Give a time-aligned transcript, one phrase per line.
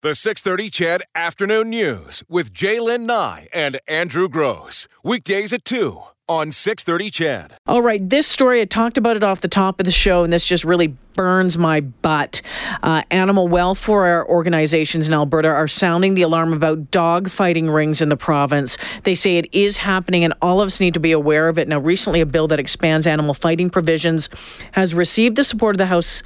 [0.00, 4.86] The 630 CHED Afternoon News with J'lyn Nye and Andrew Grose.
[5.02, 7.54] Weekdays at 2 on 630 CHED.
[7.66, 10.32] All right, this story, I talked about it off the top of the show, and
[10.32, 12.40] this just really burns my butt.
[12.80, 18.08] Uh, animal welfare organizations in Alberta are sounding the alarm about dog fighting rings in
[18.08, 18.78] the province.
[19.02, 21.66] They say it is happening, and all of us need to be aware of it.
[21.66, 24.28] Now, recently, a bill that expands animal fighting provisions
[24.70, 26.22] has received the support of the House,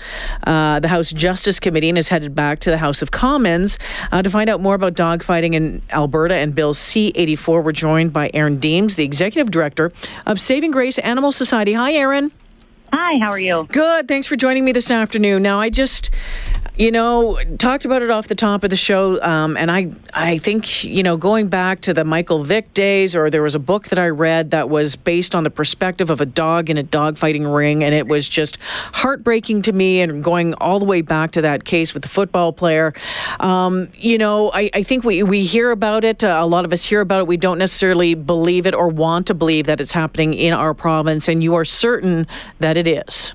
[0.47, 3.79] uh, the House Justice Committee, and is headed back to the House of Commons
[4.13, 7.65] uh, to find out more about dog fighting in Alberta and Bill C-84.
[7.65, 9.91] We're joined by Erin Deems, the executive director
[10.27, 11.73] of Saving Grace Animal Society.
[11.73, 12.31] Hi, Erin.
[12.93, 13.67] Hi, how are you?
[13.73, 14.07] Good.
[14.07, 15.43] Thanks for joining me this afternoon.
[15.43, 16.11] Now, I just,
[16.77, 20.39] you know, talked about it off the top of the show, um, and I, I
[20.39, 23.89] think, you know, going back to the Michael Vick days, or there was a book
[23.89, 27.55] that I read that was based on the perspective of a dog in a dogfighting
[27.55, 28.57] ring, and it was just
[28.95, 30.01] heartbreaking to me.
[30.01, 32.95] And going all the way back to that case with the football player,
[33.39, 36.25] um, you know, I, I think we we hear about it.
[36.25, 37.27] Uh, a lot of us hear about it.
[37.27, 41.29] We don't necessarily believe it or want to believe that it's happening in our province,
[41.29, 42.27] and you are certain
[42.61, 43.35] that it is.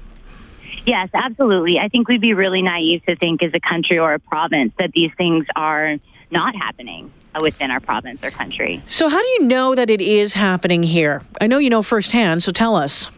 [0.88, 1.80] Yes, absolutely.
[1.80, 4.94] I think we'd be really naive to think as a country or a province that
[4.94, 5.98] these things are
[6.32, 8.82] not happening within our province or country.
[8.88, 11.24] So, how do you know that it is happening here?
[11.42, 13.10] I know you know firsthand, so tell us.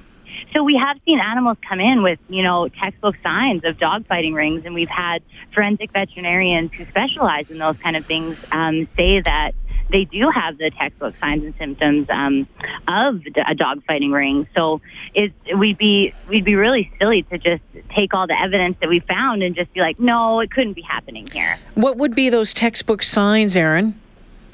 [0.52, 4.34] So we have seen animals come in with, you know, textbook signs of dog fighting
[4.34, 5.22] rings, and we've had
[5.54, 9.52] forensic veterinarians who specialize in those kind of things um, say that
[9.90, 12.48] they do have the textbook signs and symptoms um,
[12.88, 14.48] of a dog fighting ring.
[14.56, 14.82] So
[15.14, 19.00] it we'd be we'd be really silly to just take all the evidence that we
[19.00, 21.60] found and just be like, no, it couldn't be happening here.
[21.76, 24.00] What would be those textbook signs, Erin?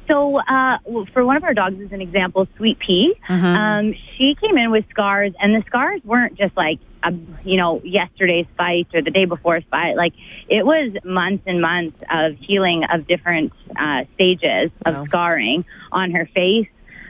[0.07, 0.77] So, uh,
[1.13, 3.45] for one of our dogs, as an example, Sweet Pea, mm-hmm.
[3.45, 7.81] um, she came in with scars, and the scars weren't just like, a, you know,
[7.83, 9.95] yesterday's fight or the day before's fight.
[9.95, 10.13] Like,
[10.49, 15.05] it was months and months of healing of different uh, stages of wow.
[15.05, 16.67] scarring on her face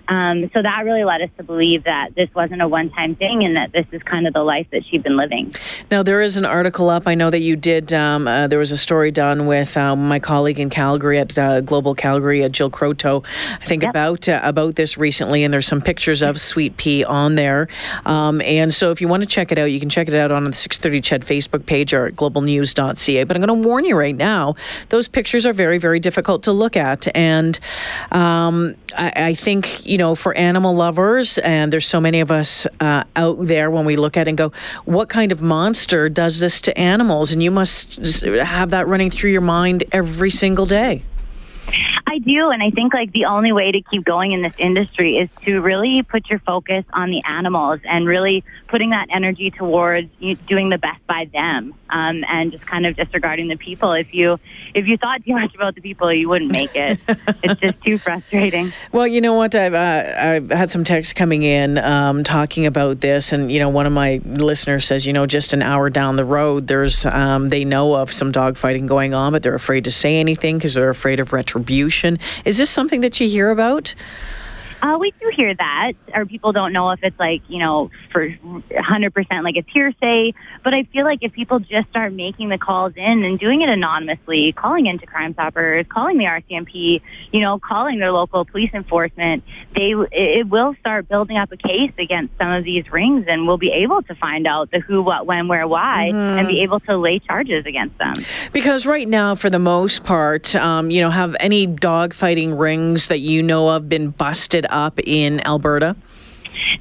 [0.08, 3.56] um, so that really led us to believe that this wasn't a one-time thing and
[3.56, 5.54] that this is kind of the life that she'd been living.
[5.90, 7.08] Now, there is an article up.
[7.08, 10.20] I know that you did, um, uh, there was a story done with um, my
[10.20, 13.26] colleague in Calgary at uh, Global Calgary, at Jill Croteau,
[13.62, 13.92] I think yep.
[13.92, 17.68] about uh, about this recently, and there's some pictures of Sweet Pea on there.
[18.06, 20.32] Um, and so if you want to check it out, you can check it out
[20.32, 23.24] on the 630 CHED Facebook page or at globalnews.ca.
[23.24, 24.56] But I'm going to warn you right now,
[24.90, 27.08] those pictures are very, very difficult to look at.
[27.16, 27.60] And
[28.12, 32.68] um, I, I think, you know, for animal lovers, and there's so many of us
[32.82, 34.52] uh, out there when we look at it and go,
[34.84, 37.32] what kind of monster does this to animals?
[37.32, 41.04] And you must have that running through your mind every single day.
[42.06, 45.16] I do, and I think like the only way to keep going in this industry
[45.16, 50.10] is to really put your focus on the animals and really putting that energy towards
[50.46, 53.94] doing the best by them, um, and just kind of disregarding the people.
[53.94, 54.38] If you
[54.74, 57.00] if you thought too much about the people, you wouldn't make it.
[57.08, 58.74] it's just too frustrating.
[58.92, 59.56] Well, you know what?
[59.56, 63.70] I've uh, I've had some texts coming in um, talking about this, and you know,
[63.70, 67.48] one of my listeners says, you know, just an hour down the road, there's um,
[67.48, 70.74] they know of some dog fighting going on, but they're afraid to say anything because
[70.74, 72.20] they're afraid of retribution.
[72.44, 73.96] Is this something that you hear about?
[74.86, 78.30] Uh, we do hear that, or people don't know if it's like, you know, for
[78.30, 80.32] 100% like it's hearsay.
[80.64, 83.70] But I feel like if people just start making the calls in and doing it
[83.70, 87.02] anonymously, calling into Crime Stoppers, calling the RCMP,
[87.32, 89.44] you know, calling their local police enforcement,
[89.76, 93.58] they it will start building up a case against some of these rings, and we'll
[93.58, 96.38] be able to find out the who, what, when, where, why, mm-hmm.
[96.38, 98.14] and be able to lay charges against them.
[98.54, 103.08] Because right now, for the most part, um, you know, have any dog fighting rings
[103.08, 105.96] that you know of been busted up in Alberta?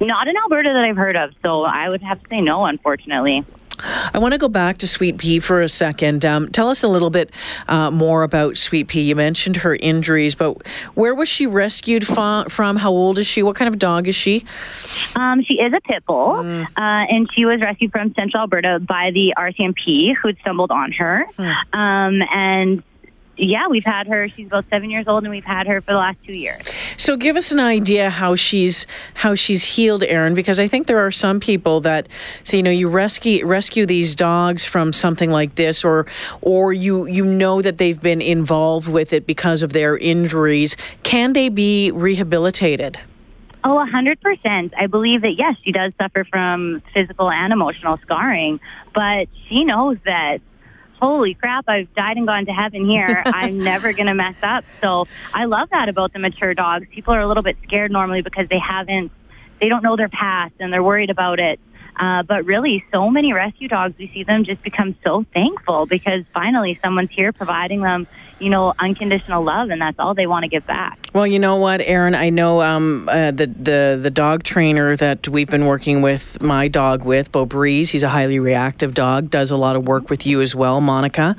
[0.01, 3.45] Not in Alberta that I've heard of, so I would have to say no, unfortunately.
[4.13, 6.23] I want to go back to Sweet Pea for a second.
[6.23, 7.31] Um, tell us a little bit
[7.67, 9.01] uh, more about Sweet Pea.
[9.01, 12.47] You mentioned her injuries, but where was she rescued from?
[12.77, 13.43] How old is she?
[13.43, 14.45] What kind of dog is she?
[15.15, 16.63] Um, she is a pit bull, mm.
[16.63, 20.91] uh, and she was rescued from Central Alberta by the RCMP, who had stumbled on
[20.93, 21.25] her.
[21.37, 21.73] Mm.
[21.73, 22.83] Um, and
[23.37, 24.29] yeah, we've had her.
[24.29, 26.61] She's about seven years old, and we've had her for the last two years.
[26.97, 31.05] So, give us an idea how she's how she's healed, Erin, because I think there
[31.05, 32.07] are some people that
[32.43, 36.05] say, you know, you rescue rescue these dogs from something like this, or
[36.41, 40.75] or you you know that they've been involved with it because of their injuries.
[41.03, 42.99] Can they be rehabilitated?
[43.63, 44.73] Oh, a hundred percent.
[44.77, 48.59] I believe that yes, she does suffer from physical and emotional scarring,
[48.93, 50.39] but she knows that
[50.99, 53.23] holy crap, I've died and gone to heaven here.
[53.25, 54.65] I'm never going to mess up.
[54.81, 56.87] So I love that about the mature dogs.
[56.93, 59.11] People are a little bit scared normally because they haven't,
[59.59, 61.59] they don't know their past and they're worried about it.
[61.97, 66.23] Uh, but really, so many rescue dogs, we see them just become so thankful because
[66.33, 68.07] finally someone's here providing them
[68.39, 70.99] you know, unconditional love, and that's all they want to give back.
[71.13, 75.29] Well, you know what, Erin, I know um, uh, the the the dog trainer that
[75.29, 77.89] we've been working with my dog with, Bo Breeze.
[77.89, 79.29] He's a highly reactive dog.
[79.29, 81.37] Does a lot of work with you as well, Monica.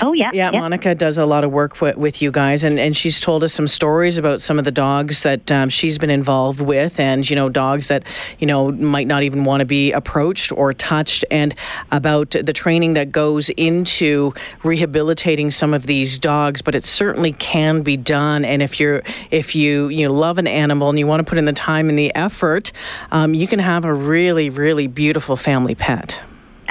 [0.00, 0.52] Oh yeah, yeah.
[0.52, 0.60] yeah.
[0.60, 3.52] Monica does a lot of work with, with you guys, and and she's told us
[3.52, 7.34] some stories about some of the dogs that um, she's been involved with, and you
[7.34, 8.04] know, dogs that
[8.38, 11.54] you know might not even want to be approached or touched, and
[11.90, 14.32] about the training that goes into
[14.62, 18.44] rehabilitating some of these dogs but it certainly can be done.
[18.44, 21.44] And if you're if you you love an animal and you want to put in
[21.44, 22.72] the time and the effort,
[23.10, 26.20] um, you can have a really really beautiful family pet.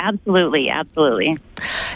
[0.06, 1.36] Absolutely, absolutely.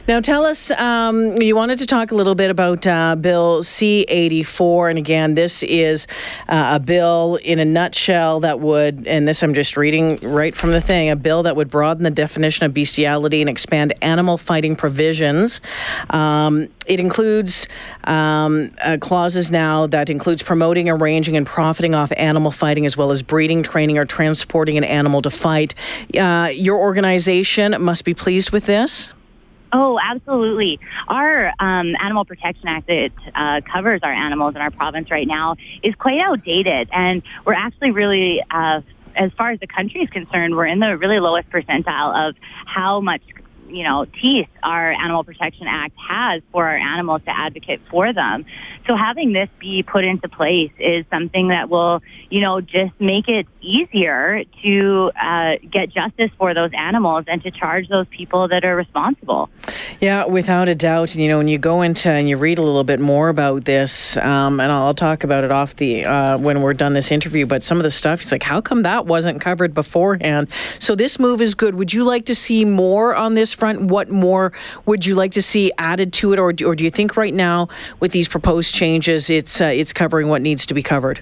[0.07, 4.01] Now, tell us, um, you wanted to talk a little bit about uh, Bill C
[4.07, 4.89] 84.
[4.89, 6.07] And again, this is
[6.47, 10.71] uh, a bill in a nutshell that would, and this I'm just reading right from
[10.71, 14.75] the thing, a bill that would broaden the definition of bestiality and expand animal fighting
[14.75, 15.61] provisions.
[16.09, 17.67] Um, it includes
[18.03, 23.11] um, uh, clauses now that includes promoting, arranging, and profiting off animal fighting, as well
[23.11, 25.75] as breeding, training, or transporting an animal to fight.
[26.19, 29.13] Uh, your organization must be pleased with this.
[29.71, 30.79] Oh, absolutely.
[31.07, 35.57] Our um, Animal Protection Act that uh, covers our animals in our province right now
[35.83, 38.81] is quite outdated, and we're actually really, uh,
[39.15, 42.35] as far as the country is concerned, we're in the really lowest percentile of
[42.65, 43.21] how much
[43.69, 48.45] you know, teeth our Animal Protection Act has for our animals to advocate for them.
[48.87, 53.27] So having this be put into place is something that will, you know, just make
[53.27, 58.65] it easier to uh, get justice for those animals and to charge those people that
[58.65, 59.49] are responsible.
[59.99, 61.13] Yeah, without a doubt.
[61.13, 63.65] And, you know, when you go into and you read a little bit more about
[63.65, 67.45] this, um, and I'll talk about it off the uh, when we're done this interview,
[67.45, 70.47] but some of the stuff, it's like, how come that wasn't covered beforehand?
[70.79, 71.75] So this move is good.
[71.75, 73.91] Would you like to see more on this front?
[73.91, 74.51] What more
[74.85, 77.33] would you like to see added to it, or do, or do you think right
[77.33, 77.67] now
[77.99, 81.21] with these proposed changes, it's uh, it's covering what needs to be covered?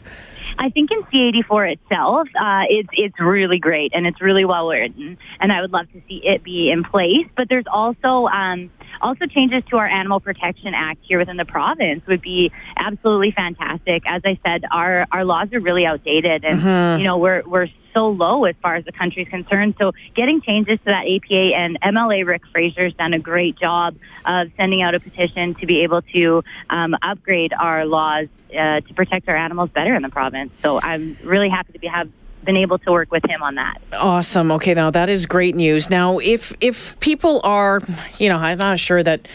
[0.59, 5.17] I think in C84 itself, uh, it's it's really great and it's really well written,
[5.39, 7.27] and I would love to see it be in place.
[7.35, 8.71] But there's also um,
[9.01, 14.03] also changes to our Animal Protection Act here within the province would be absolutely fantastic.
[14.05, 16.99] As I said, our our laws are really outdated, and mm-hmm.
[16.99, 19.75] you know we're we're so low as far as the country is concerned.
[19.79, 24.51] So getting changes to that APA and MLA Rick Fraser's done a great job of
[24.55, 29.27] sending out a petition to be able to um, upgrade our laws uh, to protect
[29.29, 30.51] our animals better in the province.
[30.61, 32.09] So I'm really happy to be have
[32.47, 33.79] been able to work with him on that.
[33.93, 34.51] Awesome.
[34.53, 35.89] Okay, now that is great news.
[35.91, 37.81] Now, if if people are,
[38.17, 39.27] you know, I'm not sure that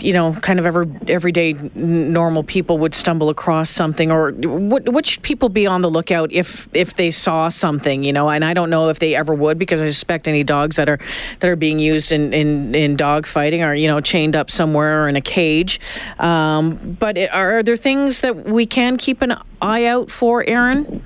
[0.00, 5.06] you know, kind of every everyday normal people would stumble across something, or what, what
[5.06, 8.28] should people be on the lookout if if they saw something, you know?
[8.28, 10.98] And I don't know if they ever would because I suspect any dogs that are
[11.40, 15.04] that are being used in in, in dog fighting are you know chained up somewhere
[15.04, 15.80] or in a cage.
[16.18, 21.02] Um, but are there things that we can keep an eye out for, Erin?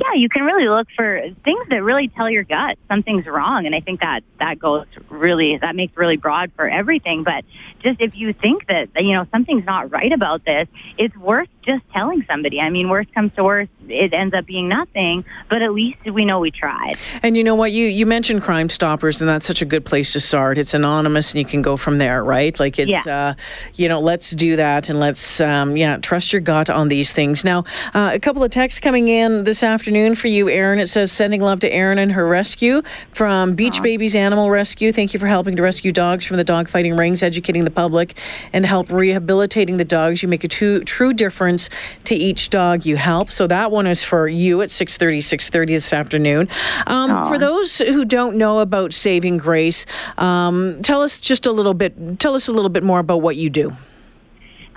[0.00, 3.66] Yeah, you can really look for things that really tell your gut something's wrong.
[3.66, 7.22] And I think that that goes really, that makes really broad for everything.
[7.22, 7.44] But
[7.82, 11.82] just if you think that, you know, something's not right about this, it's worth just
[11.92, 12.60] telling somebody.
[12.60, 16.24] I mean, worst comes to worst, it ends up being nothing, but at least we
[16.24, 16.94] know we tried.
[17.22, 17.72] And you know what?
[17.72, 20.58] You you mentioned Crime Stoppers, and that's such a good place to start.
[20.58, 22.58] It's anonymous, and you can go from there, right?
[22.58, 23.16] Like it's, yeah.
[23.16, 23.34] uh,
[23.74, 27.44] you know, let's do that, and let's, um, yeah, trust your gut on these things.
[27.44, 27.64] Now,
[27.94, 30.78] uh, a couple of texts coming in this afternoon for you, Erin.
[30.78, 33.82] It says sending love to Erin and her rescue from Beach Aww.
[33.82, 34.92] Babies Animal Rescue.
[34.92, 38.16] Thank you for helping to rescue dogs from the dog fighting rings, educating the public,
[38.52, 40.22] and help rehabilitating the dogs.
[40.22, 41.59] You make a true true difference
[42.04, 43.30] to each dog you help.
[43.30, 46.48] So that one is for you at 6.30, 6.30 this afternoon.
[46.86, 49.84] Um, for those who don't know about Saving Grace,
[50.16, 53.36] um, tell us just a little bit, tell us a little bit more about what
[53.36, 53.76] you do.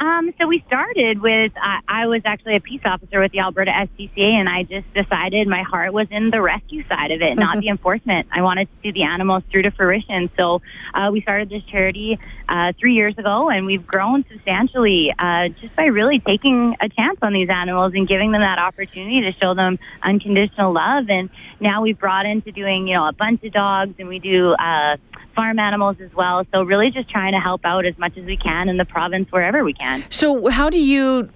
[0.04, 3.72] Um, so we started with, uh, I was actually a peace officer with the Alberta
[3.72, 7.62] SPCA, and I just decided my heart was in the rescue side of it, not
[7.62, 8.28] the enforcement.
[8.30, 10.30] I wanted to see the animals through to fruition.
[10.36, 10.62] So
[10.94, 12.20] uh, we started this charity
[12.50, 17.20] uh, three years ago, and we've grown substantially uh, just by really taking a chance
[17.22, 21.10] on these animals and giving them that opportunity to show them unconditional love.
[21.10, 21.30] And
[21.62, 24.98] now we've brought into doing, you know, a bunch of dogs, and we do uh,
[25.34, 26.46] farm animals as well.
[26.52, 29.32] So really just trying to help out as much as we can in the province
[29.32, 30.04] wherever we can.
[30.10, 31.30] So how do you,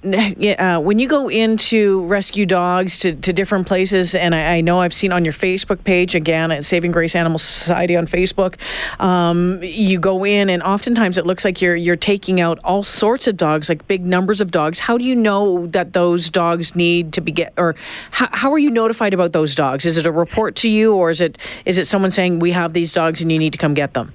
[0.58, 4.80] uh, when you go into rescue dogs to, to different places, and I, I, know
[4.82, 8.56] I've seen on your Facebook page, again, at Saving Grace Animal Society on Facebook,
[9.00, 13.28] um, you go in and oftentimes it looks like you're, you're taking out all sorts
[13.28, 14.80] of dogs, like big numbers of dogs.
[14.80, 17.76] How do you know that those dogs need to be get, or
[18.12, 19.86] how, how are you notified about those dogs?
[19.86, 22.74] Is it a report to you or is it, is it someone saying we have
[22.74, 24.12] these dogs and you need to come get get them?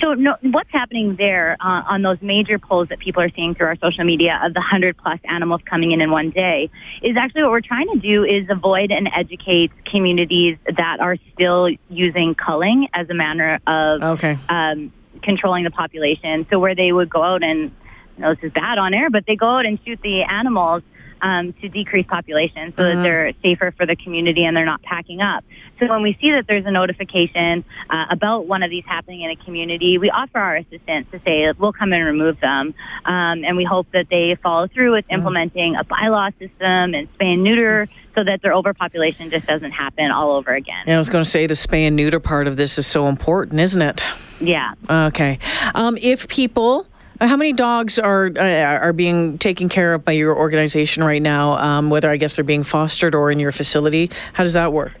[0.00, 3.66] So, no, what's happening there uh, on those major polls that people are seeing through
[3.66, 6.70] our social media of the 100 plus animals coming in in one day
[7.02, 11.68] is actually what we're trying to do is avoid and educate communities that are still
[11.88, 14.38] using culling as a manner of okay.
[14.48, 16.46] um, controlling the population.
[16.50, 17.70] So, where they would go out and,
[18.16, 20.82] you know, this is bad on air, but they go out and shoot the animals
[21.20, 22.96] um, to decrease population so mm-hmm.
[22.96, 25.44] that they're safer for the community and they're not packing up.
[25.78, 29.30] So when we see that there's a notification uh, about one of these happening in
[29.30, 32.74] a community, we offer our assistance to say we'll come and remove them.
[33.04, 35.14] Um, and we hope that they follow through with mm-hmm.
[35.14, 40.10] implementing a bylaw system and spay and neuter so that their overpopulation just doesn't happen
[40.10, 40.84] all over again.
[40.86, 43.08] Yeah, I was going to say the spay and neuter part of this is so
[43.08, 44.04] important, isn't it?
[44.40, 44.72] Yeah.
[44.90, 45.38] Okay.
[45.74, 46.86] Um, if people
[47.20, 51.56] how many dogs are uh, are being taken care of by your organization right now?
[51.58, 54.92] Um, whether I guess they're being fostered or in your facility, how does that work?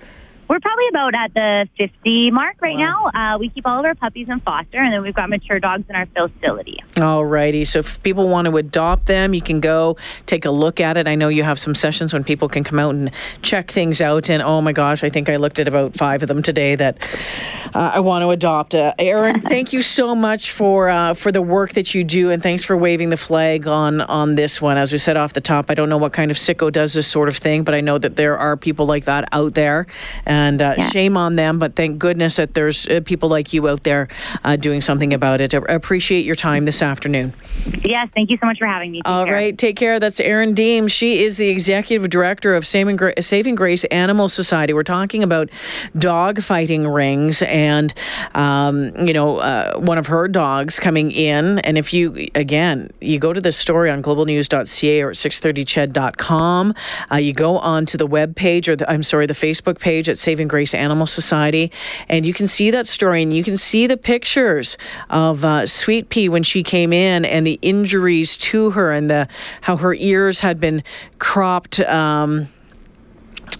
[0.48, 3.10] We're probably about at the 50 mark right wow.
[3.12, 3.34] now.
[3.34, 5.84] Uh, we keep all of our puppies in foster, and then we've got mature dogs
[5.90, 6.82] in our facility.
[6.96, 7.66] All righty.
[7.66, 11.06] So if people want to adopt them, you can go take a look at it.
[11.06, 13.10] I know you have some sessions when people can come out and
[13.42, 14.30] check things out.
[14.30, 16.98] And oh my gosh, I think I looked at about five of them today that
[17.74, 18.74] uh, I want to adopt.
[18.74, 22.42] Uh, Erin, thank you so much for uh, for the work that you do, and
[22.42, 24.78] thanks for waving the flag on on this one.
[24.78, 27.06] As we said off the top, I don't know what kind of sicko does this
[27.06, 29.86] sort of thing, but I know that there are people like that out there
[30.24, 30.88] and uh, yeah.
[30.88, 31.58] shame on them.
[31.58, 34.08] But thank goodness that there's uh, people like you out there
[34.44, 35.54] uh, doing something about it.
[35.54, 37.34] I appreciate your time this afternoon.
[37.84, 38.98] Yes, thank you so much for having me.
[38.98, 39.34] Take All care.
[39.34, 40.00] right, take care.
[40.00, 40.88] That's Erin Deem.
[40.88, 44.72] She is the executive director of Saving, Gra- Saving Grace Animal Society.
[44.72, 45.50] We're talking about
[45.96, 47.92] dog fighting rings and,
[48.34, 51.58] um, you know, uh, one of her dogs coming in.
[51.60, 56.74] And if you, again, you go to the story on globalnews.ca or at 630ched.com,
[57.10, 60.08] uh, you go on to the web page or the, I'm sorry, the Facebook page
[60.08, 61.72] at Saving Grace Animal Society,
[62.06, 64.76] and you can see that story and you can see the pictures
[65.08, 69.26] of uh, Sweet Pea when she came in and the injuries to her and the
[69.62, 70.82] how her ears had been
[71.18, 71.80] cropped.
[71.80, 72.50] Um,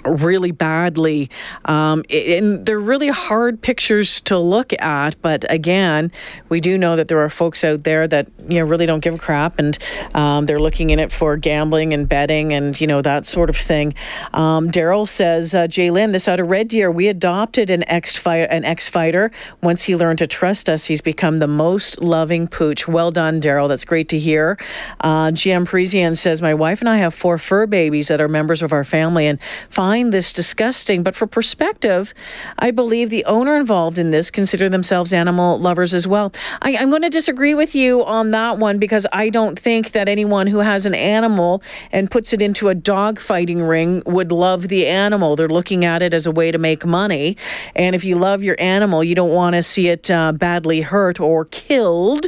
[0.05, 1.31] really badly.
[1.65, 5.21] Um, and they're really hard pictures to look at.
[5.23, 6.13] But again,
[6.49, 9.15] we do know that there are folks out there that you know really don't give
[9.15, 9.79] a crap, and
[10.15, 13.57] um, they're looking in it for gambling and betting and you know that sort of
[13.57, 13.95] thing.
[14.33, 18.19] Um, Daryl says, uh, J'lyn, this out of Red Deer, we adopted an ex.
[18.27, 19.31] An fighter.
[19.63, 22.87] Once he learned to trust us, he's become the most loving pooch.
[22.87, 23.69] Well done, Daryl.
[23.69, 24.59] That's great to hear.
[25.01, 28.63] Uh, GM Parisian says, my wife and I have four fur babies that are members
[28.63, 29.39] of our family, and
[29.79, 32.13] find this disgusting, but for perspective,
[32.59, 36.33] I believe the owner involved in this consider themselves animal lovers as well.
[36.61, 40.09] I, am going to disagree with you on that one because I don't think that
[40.09, 44.67] anyone who has an animal and puts it into a dog fighting ring would love
[44.67, 45.37] the animal.
[45.37, 47.37] They're looking at it as a way to make money.
[47.77, 51.21] And if you love your animal, you don't want to see it uh, badly hurt
[51.21, 52.27] or killed.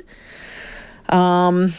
[1.08, 1.74] Um,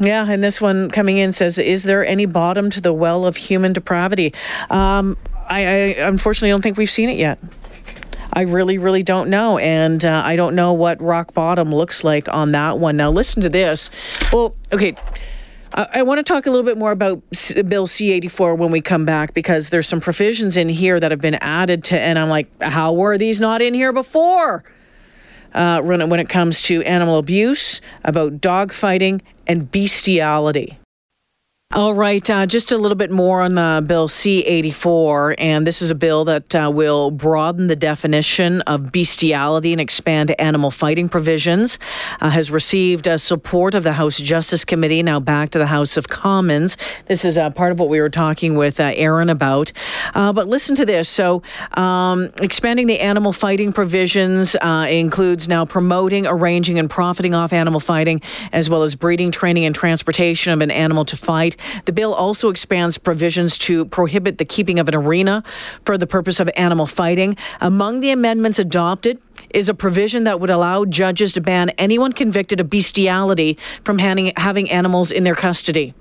[0.00, 3.36] yeah, and this one coming in says, "Is there any bottom to the well of
[3.36, 4.34] human depravity?"
[4.70, 5.16] Um,
[5.48, 5.66] I, I
[6.08, 7.38] unfortunately don't think we've seen it yet.
[8.32, 9.56] I really, really don't know.
[9.58, 12.96] And uh, I don't know what rock bottom looks like on that one.
[12.96, 13.88] Now, listen to this.
[14.30, 14.94] Well, okay.
[15.72, 17.22] I, want to talk a little bit more about
[17.66, 21.20] Bill C 84 when we come back because there's some provisions in here that have
[21.20, 24.64] been added to, and I'm like, how were these not in here before?
[25.56, 30.78] Uh, when it comes to animal abuse, about dog fighting, and bestiality.
[31.72, 35.34] All right, uh, just a little bit more on the Bill C 84.
[35.36, 40.32] And this is a bill that uh, will broaden the definition of bestiality and expand
[40.40, 41.80] animal fighting provisions.
[42.20, 45.96] Uh, has received uh, support of the House Justice Committee, now back to the House
[45.96, 46.76] of Commons.
[47.06, 49.72] This is uh, part of what we were talking with uh, Erin about.
[50.14, 51.08] but listen to this.
[51.08, 51.42] So,
[51.72, 58.22] um, expanding the animal fighting provisions includes now promoting, arranging, and profiting off animal fighting,
[58.52, 61.55] as well as breeding, training, and transportation of an animal to fight.
[61.84, 65.42] The bill also expands provisions to prohibit the keeping of an arena
[65.84, 67.36] for the purpose of animal fighting.
[67.60, 69.20] Among the amendments adopted
[69.50, 74.70] is a provision that would allow judges to ban anyone convicted of bestiality from having
[74.70, 75.94] animals in their custody.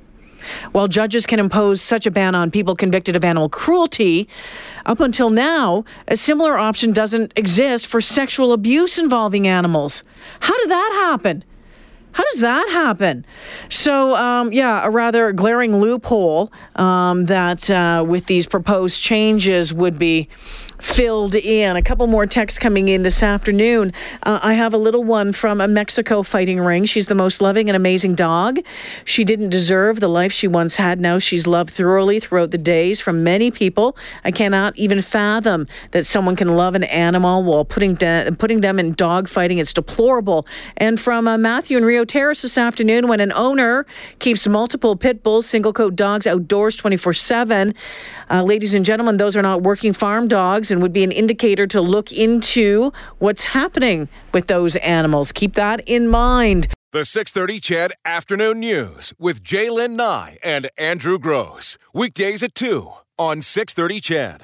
[0.74, 4.28] While judges can impose such a ban on people convicted of animal cruelty,
[4.86, 10.04] up until now, a similar option doesn't exist for sexual abuse involving animals.
[10.42, 11.44] How did that happen?
[12.16, 13.26] How does that happen?
[13.68, 20.00] So, um, yeah, a rather glaring loophole um, that uh, with these proposed changes would
[20.00, 20.30] be
[20.80, 21.76] filled in.
[21.76, 23.94] A couple more texts coming in this afternoon.
[24.24, 26.86] Uh, I have a little one from a Mexico fighting ring.
[26.86, 28.60] She's the most loving and amazing dog.
[29.04, 31.00] She didn't deserve the life she once had.
[31.00, 33.98] Now she's loved thoroughly throughout the days from many people.
[34.24, 38.80] I cannot even fathom that someone can love an animal while putting de- putting them
[38.80, 39.58] in dog fighting.
[39.58, 40.46] It's deplorable.
[40.78, 43.86] And from uh, Matthew in Rio Terrace this afternoon, when an owner
[44.20, 47.74] keeps multiple pit bulls, single coat dogs outdoors 24 uh, 7,
[48.44, 51.82] ladies and gentlemen, those are not working farm dogs and would be an indicator to
[51.82, 55.32] look into what's happening with those animals.
[55.32, 56.68] Keep that in mind.
[56.92, 61.78] The 630 CHED Afternoon News with J'lyn Nye and Andrew Grose.
[61.94, 64.44] Weekdays at 2 on 630 CHED.